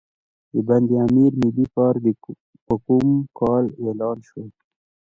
[0.53, 2.21] د بند امیر ملي پارک
[2.65, 3.09] په کوم
[3.39, 4.43] کال اعلان شو؟